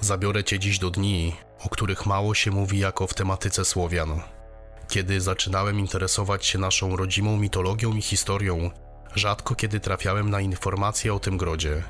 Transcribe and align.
Zabiorę 0.00 0.44
cię 0.44 0.58
dziś 0.58 0.78
do 0.78 0.90
dni, 0.90 1.36
o 1.64 1.68
których 1.68 2.06
mało 2.06 2.34
się 2.34 2.50
mówi 2.50 2.78
jako 2.78 3.06
w 3.06 3.14
tematyce 3.14 3.64
Słowian. 3.64 4.20
Kiedy 4.88 5.20
zaczynałem 5.20 5.78
interesować 5.78 6.46
się 6.46 6.58
naszą 6.58 6.96
rodzimą 6.96 7.36
mitologią 7.36 7.92
i 7.92 8.02
historią, 8.02 8.70
rzadko 9.14 9.54
kiedy 9.54 9.80
trafiałem 9.80 10.30
na 10.30 10.40
informacje 10.40 11.14
o 11.14 11.20
tym 11.20 11.36
grodzie. 11.36 11.82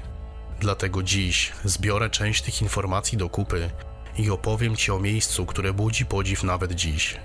Dlatego 0.61 1.03
dziś 1.03 1.53
zbiorę 1.65 2.11
część 2.11 2.42
tych 2.42 2.63
informacji 2.63 3.19
do 3.19 3.29
kupy 3.29 3.71
i 4.19 4.31
opowiem 4.31 4.77
ci 4.77 4.93
o 4.93 4.99
miejscu, 4.99 5.47
które 5.47 5.72
budzi 5.72 6.06
podziw 6.06 6.43
nawet 6.43 6.72
dziś. 6.72 7.17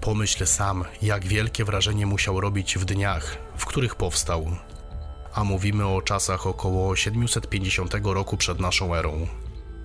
Pomyśl 0.00 0.46
sam, 0.46 0.84
jak 1.02 1.26
wielkie 1.26 1.64
wrażenie 1.64 2.06
musiał 2.06 2.40
robić 2.40 2.78
w 2.78 2.84
dniach, 2.84 3.38
w 3.56 3.66
których 3.66 3.94
powstał. 3.94 4.56
A 5.34 5.44
mówimy 5.44 5.86
o 5.86 6.02
czasach 6.02 6.46
około 6.46 6.96
750 6.96 7.94
roku 8.04 8.36
przed 8.36 8.60
naszą 8.60 8.94
erą. 8.94 9.26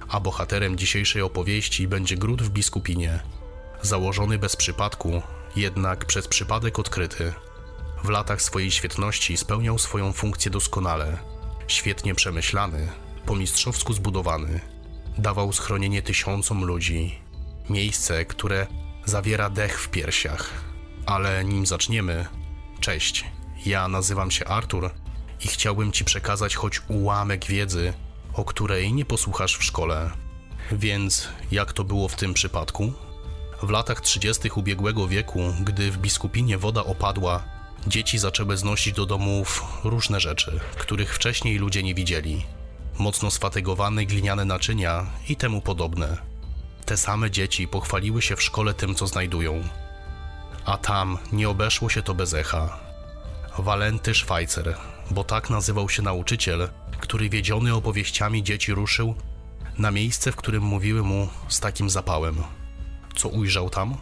A 0.10 0.20
bohaterem 0.20 0.78
dzisiejszej 0.78 1.22
opowieści 1.22 1.88
będzie 1.88 2.18
gród 2.18 2.42
w 2.42 2.50
Biskupinie. 2.50 3.20
Założony 3.82 4.38
bez 4.38 4.56
przypadku, 4.56 5.22
jednak 5.56 6.06
przez 6.06 6.28
przypadek 6.28 6.80
odkryty. 6.80 7.34
W 8.04 8.10
latach 8.10 8.42
swojej 8.42 8.72
świetności 8.72 9.38
spełniał 9.38 9.80
swoją 9.80 10.14
funkcję 10.14 10.52
doskonale. 10.52 11.18
Świetnie 11.68 12.16
przemyślany, 12.16 12.88
po 13.26 13.36
mistrzowsku 13.36 13.94
zbudowany. 13.94 14.60
Dawał 15.18 15.54
schronienie 15.54 16.02
tysiącom 16.02 16.66
ludzi. 16.66 17.20
Miejsce, 17.70 18.26
które 18.26 18.68
zawiera 19.06 19.50
dech 19.50 19.82
w 19.82 19.90
piersiach. 19.90 20.54
Ale 21.06 21.46
nim 21.46 21.66
zaczniemy, 21.66 22.26
cześć, 22.80 23.26
ja 23.66 23.88
nazywam 23.88 24.32
się 24.32 24.46
Artur 24.46 24.92
i 25.46 25.48
chciałbym 25.48 25.92
Ci 25.92 26.06
przekazać 26.06 26.56
choć 26.56 26.82
ułamek 26.88 27.46
wiedzy, 27.46 27.94
o 28.38 28.46
której 28.46 28.94
nie 28.94 29.06
posłuchasz 29.06 29.58
w 29.58 29.64
szkole. 29.64 30.12
Więc 30.72 31.28
jak 31.52 31.74
to 31.74 31.84
było 31.84 32.08
w 32.08 32.16
tym 32.16 32.34
przypadku? 32.34 32.94
W 33.64 33.70
latach 33.70 34.02
30. 34.02 34.50
ubiegłego 34.56 35.08
wieku, 35.08 35.54
gdy 35.62 35.92
w 35.92 35.98
biskupinie 35.98 36.58
woda 36.58 36.84
opadła, 36.84 37.44
dzieci 37.88 38.18
zaczęły 38.18 38.58
znosić 38.58 38.94
do 38.96 39.06
domów 39.06 39.64
różne 39.84 40.20
rzeczy, 40.20 40.60
których 40.78 41.16
wcześniej 41.16 41.58
ludzie 41.58 41.84
nie 41.84 41.96
widzieli. 41.96 42.46
Mocno 43.00 43.32
sfatygowane 43.32 44.06
gliniane 44.06 44.46
naczynia 44.46 45.06
i 45.30 45.36
temu 45.36 45.62
podobne. 45.62 46.18
Te 46.86 46.98
same 46.98 47.32
dzieci 47.32 47.68
pochwaliły 47.68 48.22
się 48.22 48.36
w 48.36 48.44
szkole 48.44 48.74
tym, 48.74 48.96
co 48.96 49.08
znajdują. 49.08 49.64
A 50.66 50.78
tam 50.78 51.18
nie 51.32 51.50
obeszło 51.50 51.90
się 51.90 52.02
to 52.02 52.14
bez 52.14 52.34
echa. 52.34 52.87
Walenty 53.58 54.16
Schweitzer, 54.16 54.78
bo 55.12 55.24
tak 55.24 55.50
nazywał 55.50 55.90
się 55.90 56.02
nauczyciel, 56.02 56.70
który 57.00 57.30
wiedziony 57.30 57.76
opowieściami 57.76 58.44
dzieci 58.44 58.74
ruszył 58.74 59.16
na 59.78 59.92
miejsce, 59.92 60.32
w 60.32 60.36
którym 60.36 60.64
mówiły 60.64 61.04
mu 61.04 61.30
z 61.48 61.60
takim 61.60 61.90
zapałem. 61.90 62.44
Co 63.16 63.30
ujrzał 63.30 63.70
tam? 63.70 63.98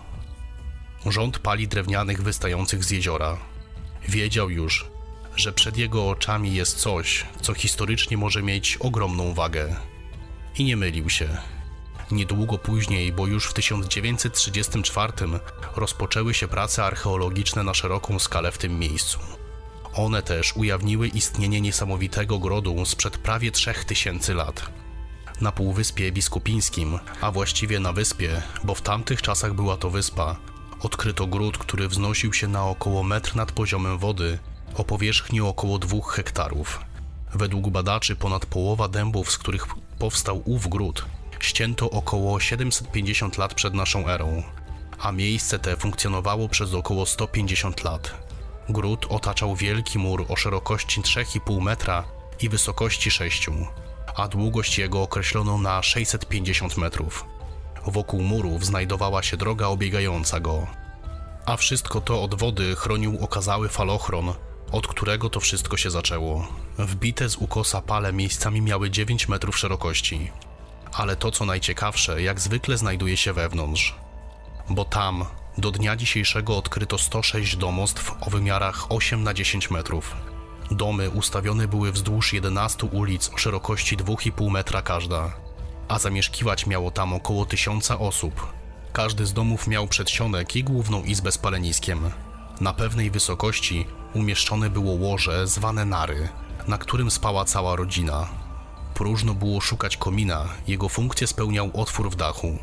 Rząd 1.05 1.39
pali 1.39 1.67
drewnianych 1.67 2.23
wystających 2.23 2.83
z 2.83 2.91
jeziora. 2.91 3.37
Wiedział 4.07 4.49
już, 4.49 4.85
że 5.35 5.53
przed 5.53 5.77
jego 5.77 6.09
oczami 6.09 6.55
jest 6.55 6.77
coś, 6.77 7.25
co 7.41 7.53
historycznie 7.53 8.17
może 8.17 8.43
mieć 8.43 8.77
ogromną 8.77 9.33
wagę. 9.33 9.75
I 10.57 10.63
nie 10.63 10.77
mylił 10.77 11.09
się. 11.09 11.37
Niedługo 12.11 12.57
później, 12.57 13.13
bo 13.13 13.27
już 13.27 13.45
w 13.45 13.53
1934 13.53 15.13
rozpoczęły 15.75 16.33
się 16.33 16.47
prace 16.47 16.85
archeologiczne 16.85 17.63
na 17.63 17.73
szeroką 17.73 18.19
skalę 18.19 18.51
w 18.51 18.57
tym 18.57 18.79
miejscu. 18.79 19.19
One 19.95 20.23
też 20.23 20.55
ujawniły 20.55 21.07
istnienie 21.07 21.61
niesamowitego 21.61 22.39
grodu 22.39 22.85
sprzed 22.85 23.17
prawie 23.17 23.51
3000 23.51 24.33
lat. 24.33 24.71
Na 25.41 25.51
Półwyspie 25.51 26.11
Biskupińskim, 26.11 26.99
a 27.21 27.31
właściwie 27.31 27.79
na 27.79 27.93
wyspie, 27.93 28.41
bo 28.63 28.75
w 28.75 28.81
tamtych 28.81 29.21
czasach 29.21 29.53
była 29.53 29.77
to 29.77 29.89
wyspa, 29.89 30.35
odkryto 30.81 31.27
gród, 31.27 31.57
który 31.57 31.87
wznosił 31.87 32.33
się 32.33 32.47
na 32.47 32.65
około 32.65 33.03
metr 33.03 33.35
nad 33.35 33.51
poziomem 33.51 33.97
wody 33.97 34.39
o 34.75 34.83
powierzchni 34.83 35.41
około 35.41 35.79
2 35.79 35.97
hektarów. 36.07 36.79
Według 37.33 37.69
badaczy 37.69 38.15
ponad 38.15 38.45
połowa 38.45 38.87
dębów, 38.87 39.31
z 39.31 39.37
których 39.37 39.67
powstał 39.99 40.41
ów 40.45 40.67
gród, 40.67 41.05
ścięto 41.39 41.89
około 41.89 42.39
750 42.39 43.37
lat 43.37 43.53
przed 43.53 43.73
naszą 43.73 44.07
erą, 44.07 44.43
a 44.99 45.11
miejsce 45.11 45.59
te 45.59 45.77
funkcjonowało 45.77 46.49
przez 46.49 46.73
około 46.73 47.05
150 47.05 47.83
lat. 47.83 48.24
Gród 48.69 49.05
otaczał 49.09 49.55
wielki 49.55 49.99
mur 49.99 50.25
o 50.29 50.35
szerokości 50.35 51.01
3,5 51.01 51.61
metra 51.61 52.03
i 52.41 52.49
wysokości 52.49 53.11
6, 53.11 53.49
a 54.15 54.27
długość 54.27 54.77
jego 54.77 55.01
określono 55.01 55.57
na 55.57 55.83
650 55.83 56.77
metrów. 56.77 57.25
Wokół 57.87 58.21
murów 58.21 58.65
znajdowała 58.65 59.23
się 59.23 59.37
droga 59.37 59.67
obiegająca 59.67 60.39
go, 60.39 60.67
a 61.45 61.57
wszystko 61.57 62.01
to 62.01 62.23
od 62.23 62.35
wody 62.35 62.75
chronił 62.75 63.17
okazały 63.23 63.69
falochron, 63.69 64.33
od 64.71 64.87
którego 64.87 65.29
to 65.29 65.39
wszystko 65.39 65.77
się 65.77 65.91
zaczęło. 65.91 66.47
Wbite 66.77 67.29
z 67.29 67.35
ukosa 67.35 67.81
pale 67.81 68.13
miejscami 68.13 68.61
miały 68.61 68.89
9 68.89 69.27
metrów 69.27 69.57
szerokości. 69.57 70.31
Ale 70.93 71.15
to, 71.15 71.31
co 71.31 71.45
najciekawsze, 71.45 72.21
jak 72.21 72.39
zwykle 72.39 72.77
znajduje 72.77 73.17
się 73.17 73.33
wewnątrz. 73.33 73.95
Bo 74.69 74.85
tam, 74.85 75.25
do 75.57 75.71
dnia 75.71 75.95
dzisiejszego 75.95 76.57
odkryto 76.57 76.97
106 76.97 77.55
domostw 77.55 78.11
o 78.21 78.29
wymiarach 78.29 78.91
8 78.91 79.23
na 79.23 79.33
10 79.33 79.71
metrów. 79.71 80.15
Domy 80.71 81.09
ustawione 81.09 81.67
były 81.67 81.91
wzdłuż 81.91 82.33
11 82.33 82.87
ulic 82.87 83.29
o 83.33 83.37
szerokości 83.37 83.97
2,5 83.97 84.51
metra 84.51 84.81
każda, 84.81 85.33
a 85.87 85.99
zamieszkiwać 85.99 86.65
miało 86.65 86.91
tam 86.91 87.13
około 87.13 87.45
tysiąca 87.45 87.99
osób. 87.99 88.53
Każdy 88.93 89.25
z 89.25 89.33
domów 89.33 89.67
miał 89.67 89.87
przedsionek 89.87 90.55
i 90.55 90.63
główną 90.63 91.03
izbę 91.03 91.31
z 91.31 91.37
paleniskiem. 91.37 92.11
Na 92.61 92.73
pewnej 92.73 93.11
wysokości 93.11 93.85
umieszczone 94.13 94.69
było 94.69 94.91
łoże 94.91 95.47
zwane 95.47 95.85
nary, 95.85 96.29
na 96.67 96.77
którym 96.77 97.11
spała 97.11 97.45
cała 97.45 97.75
rodzina. 97.75 98.27
Próżno 98.93 99.33
było 99.33 99.61
szukać 99.61 99.97
komina, 99.97 100.45
jego 100.67 100.89
funkcję 100.89 101.27
spełniał 101.27 101.71
otwór 101.73 102.11
w 102.11 102.15
dachu. 102.15 102.57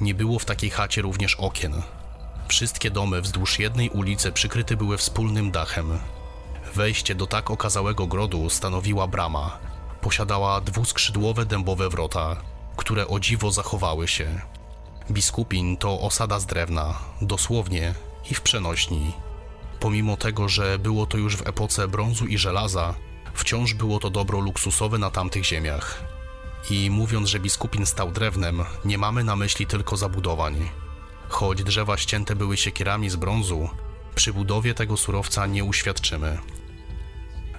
Nie 0.00 0.14
było 0.14 0.38
w 0.38 0.44
takiej 0.44 0.70
chacie 0.70 1.02
również 1.02 1.34
okien. 1.34 1.82
Wszystkie 2.52 2.90
domy 2.90 3.20
wzdłuż 3.22 3.58
jednej 3.58 3.90
ulicy 3.90 4.32
przykryte 4.32 4.76
były 4.76 4.98
wspólnym 4.98 5.50
dachem. 5.50 5.98
Wejście 6.74 7.14
do 7.14 7.26
tak 7.26 7.50
okazałego 7.50 8.06
grodu 8.06 8.50
stanowiła 8.50 9.06
brama. 9.06 9.58
Posiadała 10.00 10.60
dwuskrzydłowe 10.60 11.46
dębowe 11.46 11.88
wrota, 11.88 12.36
które 12.76 13.08
o 13.08 13.20
dziwo 13.20 13.50
zachowały 13.50 14.08
się. 14.08 14.40
Biskupin 15.10 15.76
to 15.76 16.00
osada 16.00 16.40
z 16.40 16.46
drewna, 16.46 16.98
dosłownie 17.22 17.94
i 18.30 18.34
w 18.34 18.40
przenośni. 18.40 19.12
Pomimo 19.80 20.16
tego, 20.16 20.48
że 20.48 20.78
było 20.78 21.06
to 21.06 21.18
już 21.18 21.36
w 21.36 21.46
epoce 21.46 21.88
brązu 21.88 22.26
i 22.26 22.38
żelaza, 22.38 22.94
wciąż 23.34 23.74
było 23.74 23.98
to 23.98 24.10
dobro 24.10 24.40
luksusowe 24.40 24.98
na 24.98 25.10
tamtych 25.10 25.44
ziemiach. 25.44 26.04
I 26.70 26.90
mówiąc, 26.90 27.28
że 27.28 27.40
biskupin 27.40 27.86
stał 27.86 28.10
drewnem, 28.10 28.64
nie 28.84 28.98
mamy 28.98 29.24
na 29.24 29.36
myśli 29.36 29.66
tylko 29.66 29.96
zabudowań. 29.96 30.68
Choć 31.32 31.62
drzewa 31.62 31.96
ścięte 31.96 32.36
były 32.36 32.56
siekierami 32.56 33.10
z 33.10 33.16
brązu, 33.16 33.68
przy 34.14 34.32
budowie 34.32 34.74
tego 34.74 34.96
surowca 34.96 35.46
nie 35.46 35.64
uświadczymy. 35.64 36.38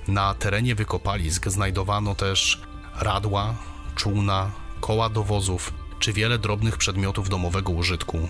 Na 0.07 0.33
terenie 0.33 0.75
wykopalisk 0.75 1.47
znajdowano 1.47 2.15
też 2.15 2.61
radła, 2.99 3.55
czółna, 3.95 4.51
koła 4.81 5.09
do 5.09 5.23
wozów 5.23 5.73
czy 5.99 6.13
wiele 6.13 6.39
drobnych 6.39 6.77
przedmiotów 6.77 7.29
domowego 7.29 7.71
użytku. 7.71 8.29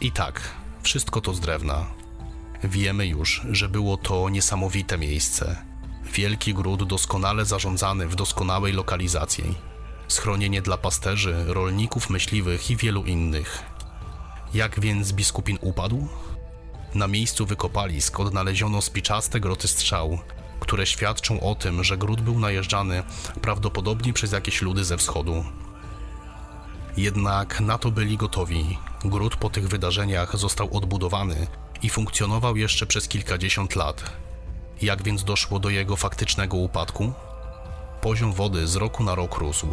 I 0.00 0.12
tak, 0.12 0.54
wszystko 0.82 1.20
to 1.20 1.34
z 1.34 1.40
drewna. 1.40 1.86
Wiemy 2.64 3.06
już, 3.06 3.42
że 3.50 3.68
było 3.68 3.96
to 3.96 4.28
niesamowite 4.28 4.98
miejsce. 4.98 5.56
Wielki 6.12 6.54
gród 6.54 6.84
doskonale 6.84 7.44
zarządzany 7.44 8.08
w 8.08 8.14
doskonałej 8.14 8.72
lokalizacji. 8.72 9.54
Schronienie 10.08 10.62
dla 10.62 10.76
pasterzy, 10.76 11.44
rolników, 11.46 12.10
myśliwych 12.10 12.70
i 12.70 12.76
wielu 12.76 13.04
innych. 13.04 13.69
Jak 14.54 14.80
więc 14.80 15.12
biskupin 15.12 15.58
upadł? 15.60 16.08
Na 16.94 17.08
miejscu 17.08 17.46
wykopalisk 17.46 18.20
odnaleziono 18.20 18.82
spiczaste 18.82 19.40
groty 19.40 19.68
strzał, 19.68 20.18
które 20.60 20.86
świadczą 20.86 21.40
o 21.40 21.54
tym, 21.54 21.84
że 21.84 21.98
gród 21.98 22.20
był 22.20 22.38
najeżdżany 22.38 23.02
prawdopodobnie 23.42 24.12
przez 24.12 24.32
jakieś 24.32 24.62
ludy 24.62 24.84
ze 24.84 24.96
wschodu. 24.96 25.44
Jednak 26.96 27.60
na 27.60 27.78
to 27.78 27.90
byli 27.90 28.16
gotowi. 28.16 28.78
Gród 29.04 29.36
po 29.36 29.50
tych 29.50 29.68
wydarzeniach 29.68 30.36
został 30.36 30.76
odbudowany 30.76 31.46
i 31.82 31.90
funkcjonował 31.90 32.56
jeszcze 32.56 32.86
przez 32.86 33.08
kilkadziesiąt 33.08 33.76
lat. 33.76 34.12
Jak 34.82 35.02
więc 35.02 35.24
doszło 35.24 35.58
do 35.58 35.70
jego 35.70 35.96
faktycznego 35.96 36.56
upadku? 36.56 37.12
Poziom 38.00 38.32
wody 38.32 38.66
z 38.66 38.76
roku 38.76 39.04
na 39.04 39.14
rok 39.14 39.38
rósł, 39.38 39.68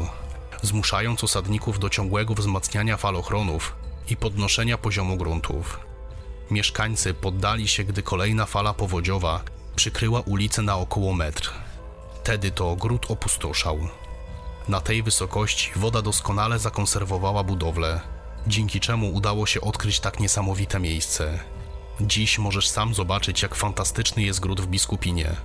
zmuszając 0.62 1.23
osadników 1.23 1.80
do 1.80 1.89
ciągłego 1.89 2.33
wzmacniania 2.33 2.97
falochronów 2.97 3.75
i 4.09 4.15
podnoszenia 4.15 4.77
poziomu 4.77 5.18
gruntów. 5.18 5.80
Mieszkańcy 6.51 7.13
poddali 7.13 7.68
się, 7.68 7.83
gdy 7.83 8.04
kolejna 8.04 8.45
fala 8.45 8.74
powodziowa 8.74 9.42
przykryła 9.75 10.21
ulicę 10.21 10.62
na 10.62 10.75
około 10.75 11.13
metr. 11.13 11.51
Wtedy 12.24 12.51
to 12.51 12.75
gród 12.75 13.12
opustoszał. 13.12 13.80
Na 14.68 14.81
tej 14.81 15.04
wysokości 15.04 15.71
woda 15.75 16.01
doskonale 16.01 16.59
zakonserwowała 16.59 17.44
budowlę, 17.44 18.01
dzięki 18.48 18.80
czemu 18.80 19.13
udało 19.13 19.45
się 19.45 19.62
odkryć 19.62 20.00
tak 20.00 20.19
niesamowite 20.19 20.80
miejsce. 20.80 21.39
Dziś 22.01 22.39
możesz 22.39 22.69
sam 22.69 22.94
zobaczyć, 22.94 23.42
jak 23.42 23.56
fantastyczny 23.56 24.24
jest 24.24 24.39
gród 24.39 24.62
w 24.62 24.68
Biskupinie. 24.68 25.36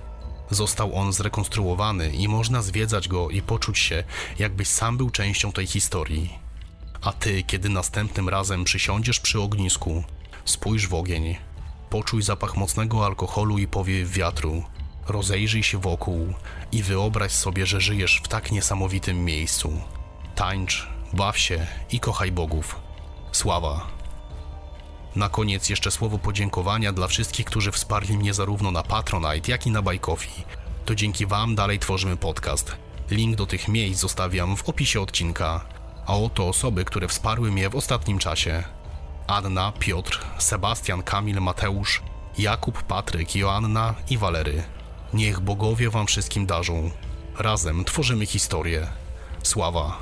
Został 0.49 0.95
on 0.95 1.13
zrekonstruowany 1.13 2.09
i 2.09 2.27
można 2.27 2.61
zwiedzać 2.61 3.07
go 3.07 3.29
i 3.29 3.41
poczuć 3.41 3.79
się, 3.79 4.03
jakbyś 4.39 4.67
sam 4.67 4.97
był 4.97 5.09
częścią 5.09 5.51
tej 5.51 5.67
historii. 5.67 6.42
A 7.03 7.11
ty, 7.11 7.43
kiedy 7.43 7.69
następnym 7.69 8.29
razem 8.29 8.63
przysiądziesz 8.63 9.19
przy 9.19 9.41
ognisku, 9.41 10.03
spójrz 10.45 10.87
w 10.87 10.93
ogień, 10.93 11.37
poczuj 11.89 12.23
zapach 12.23 12.57
mocnego 12.57 13.05
alkoholu 13.05 13.57
i 13.57 13.67
powiew 13.67 14.09
wiatru, 14.09 14.63
rozejrzyj 15.07 15.63
się 15.63 15.77
wokół 15.77 16.33
i 16.71 16.83
wyobraź 16.83 17.31
sobie, 17.31 17.65
że 17.65 17.81
żyjesz 17.81 18.21
w 18.23 18.27
tak 18.27 18.51
niesamowitym 18.51 19.25
miejscu. 19.25 19.81
Tańcz, 20.35 20.87
baw 21.13 21.37
się 21.37 21.67
i 21.91 21.99
kochaj 21.99 22.31
bogów. 22.31 22.79
Sława. 23.31 23.87
Na 25.15 25.29
koniec 25.29 25.69
jeszcze 25.69 25.91
słowo 25.91 26.17
podziękowania 26.17 26.93
dla 26.93 27.07
wszystkich, 27.07 27.45
którzy 27.45 27.71
wsparli 27.71 28.17
mnie 28.17 28.33
zarówno 28.33 28.71
na 28.71 28.83
Patronite, 28.83 29.51
jak 29.51 29.67
i 29.67 29.71
na 29.71 29.81
Coffee. 30.01 30.43
To 30.85 30.95
dzięki 30.95 31.25
Wam 31.25 31.55
dalej 31.55 31.79
tworzymy 31.79 32.17
podcast. 32.17 32.75
Link 33.11 33.35
do 33.35 33.45
tych 33.45 33.67
miejsc 33.67 34.01
zostawiam 34.01 34.57
w 34.57 34.69
opisie 34.69 35.01
odcinka. 35.01 35.72
A 36.05 36.17
oto 36.17 36.47
osoby, 36.47 36.85
które 36.85 37.07
wsparły 37.07 37.51
mnie 37.51 37.69
w 37.69 37.75
ostatnim 37.75 38.19
czasie. 38.19 38.63
Anna, 39.27 39.73
Piotr, 39.79 40.19
Sebastian, 40.37 41.03
Kamil, 41.03 41.41
Mateusz, 41.41 42.01
Jakub, 42.37 42.83
Patryk, 42.83 43.35
Joanna 43.35 43.95
i 44.09 44.17
Walery. 44.17 44.63
Niech 45.13 45.39
bogowie 45.39 45.89
Wam 45.89 46.07
wszystkim 46.07 46.45
darzą. 46.45 46.91
Razem 47.37 47.85
tworzymy 47.85 48.25
historię. 48.25 48.87
Sława. 49.43 49.97